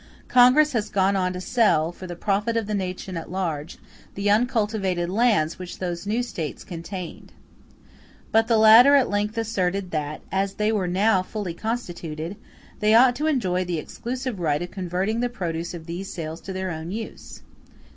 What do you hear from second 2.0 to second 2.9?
the profit of the